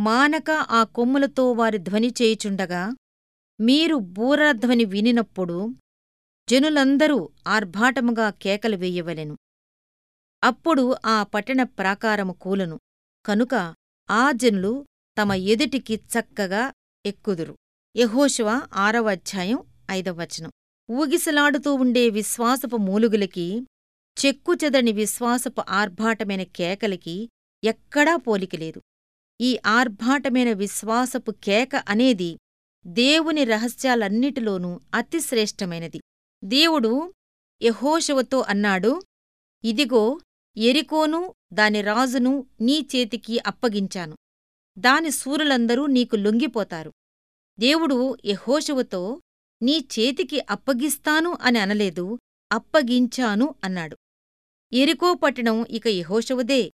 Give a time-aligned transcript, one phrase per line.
[0.00, 2.96] మానక ఆ కొమ్ములతో వారి ధ్వని చేయుచుండగా
[3.60, 5.74] మీరు బూరధ్వని వినినప్పుడు
[6.48, 9.36] జనులందరూ ఆర్భాటముగా కేకలు వేయవలెను.
[10.44, 12.80] అప్పుడు ఆ పట్టణ ప్రాకారము కూలను.
[13.26, 13.74] కనుక
[14.10, 14.86] ఆ జనులు
[15.18, 16.72] తమ ఎదుటికి చక్కగా
[17.06, 17.56] ఎక్కుదురు.
[17.96, 19.58] యహోశివ ఆరవ అధ్యాయం
[19.90, 20.50] ఐదవ వచనం.
[20.90, 23.66] ఊగిసలాడుతూ ఉండే విశ్వాసపు మూలుగులకి
[24.26, 27.28] చెక్కుచెదని విశ్వాసపు ఆర్భాటమైన కేకలకి
[27.64, 28.80] ఎక్కడా పోలికలేదు
[29.40, 32.38] ఈ ఆర్భాటమైన విశ్వాసపు కేక అనేది
[32.86, 36.00] దేవుని రహస్యాలన్నిటిలోనూ అతిశ్రేష్టమైనది
[36.44, 37.14] దేవుడు
[37.62, 39.02] యహోశవతో అన్నాడు
[39.64, 40.20] ఇదిగో
[40.56, 44.16] ఎరికోను దాని రాజును నీ చేతికి అప్పగించాను.
[44.78, 46.92] దాని శూరులందరూ నీకు లొంగిపోతారు.
[47.58, 49.20] దేవుడు యహోశవతో
[49.62, 52.18] నీ చేతికి అప్పగిస్తాను అని అనలేదు
[52.52, 53.96] అప్పగించాను అన్నాడు.
[54.72, 56.72] ఎరికో పట్టణం ఇక యహోశవదే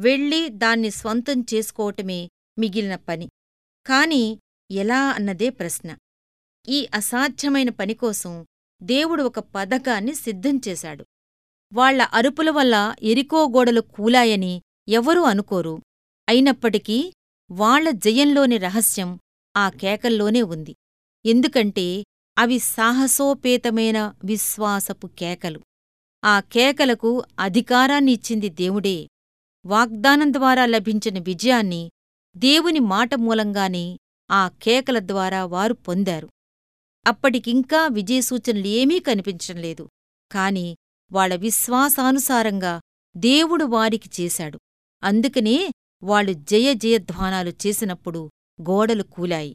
[0.00, 3.28] వెళ్ళి దాన్ని స్వంతం చేసుకోవటమే మిగిలిన పని.
[3.86, 4.38] కాని
[4.70, 5.96] ఎలా అన్నదే ప్రశ్న.
[6.68, 8.46] ఈ అసాధ్యమైన పనికోసం
[8.82, 11.04] దేవుడు ఒక పథకాన్ని సిద్ధంచేశాడు
[11.72, 15.82] వాళ్ళ అరుపుల వల్ల ఎరికో గోడలు కూలాయని ఎవరూ అనుకోరు.
[16.28, 17.12] అయినప్పటికీ
[17.50, 19.18] వాళ్ళ జయంలోని రహస్యం
[19.56, 20.74] ఆ కేకల్లోనే ఉంది.
[21.26, 22.04] ఎందుకంటే
[22.38, 25.60] అవి సాహసోపేతమైన విశ్వాసపు కేకలు.
[26.24, 29.08] ఆ కేకలకు అధికారాన్నిచ్చింది దేవుడే.
[29.66, 31.90] వాగ్దానం ద్వారా లభించిన విజయాన్ని
[32.36, 33.98] దేవుని మాట మూలంగానే
[34.30, 36.28] ఆ కేకల ద్వారా వారు పొందారు.
[37.06, 39.88] అప్పటికింకా విజయసూచనలేమీ కనిపించంలేదు
[40.32, 40.76] కాని
[41.12, 42.80] వాళ్ళ విశ్వాసానుసారంగా
[43.16, 44.58] దేవుడు వారికి చేశాడు.
[45.02, 45.70] అందుకనే
[46.02, 48.30] వాళ్ళు జయ జయధ్వానాలు చేసినప్పుడు
[48.62, 49.54] గోడలు కూలాయి.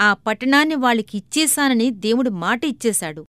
[0.00, 3.26] ఆ పట్టణాన్ని వాళ్ళకిచ్చేశానని దేవుడు మాట ఇచ్చేశాడు.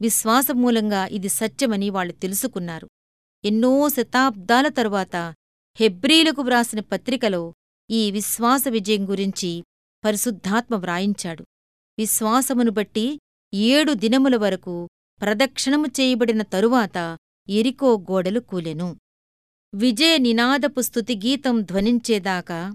[0.00, 2.88] విశ్వాసమూలంగా ఇది సత్యమని వాళ్ళు తెలుసుకున్నారు.
[3.44, 5.34] ఎన్నో శతాబ్దాల తరువాత
[5.80, 7.54] హెబ్రీలకు వ్రాసిన పత్రికలో
[7.90, 9.64] ఈ విశ్వాస విజయం గురించి
[10.04, 11.44] పరిశుద్ధాత్మ వ్రాయించాడు.
[11.98, 13.18] విశ్వాసమును బట్టి
[13.54, 14.88] ఏడు దినముల వరకు
[15.20, 17.16] ప్రదక్షిణము చేయబడిన తరువాత
[17.48, 18.96] ఎరికో గోడలు కూలెను.
[19.74, 22.74] విజయ నినాదపు స్తుతిగీతం ధ్వనించేదాకా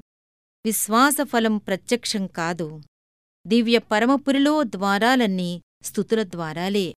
[0.65, 2.81] విశ్వాసఫలం ప్రత్యక్షం కాదు.
[3.47, 6.93] దివ్య పరమపురిలో ద్వారాలన్నీ స్థుతుల ద్వారాలే.